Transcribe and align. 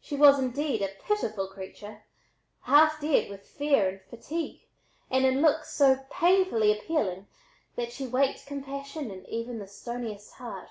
She 0.00 0.16
was 0.16 0.38
indeed 0.38 0.80
a 0.80 0.96
pitiful 1.02 1.46
creature, 1.46 2.04
half 2.62 2.98
dead 3.02 3.28
with 3.28 3.46
fear 3.46 3.86
and 3.90 4.00
fatigue, 4.00 4.62
and 5.10 5.26
in 5.26 5.42
looks 5.42 5.70
so 5.74 6.06
painfully 6.10 6.72
appealing 6.72 7.26
that 7.76 7.92
she 7.92 8.06
waked 8.06 8.46
compassion 8.46 9.10
in 9.10 9.26
even 9.28 9.58
the 9.58 9.68
stoniest 9.68 10.32
heart. 10.36 10.70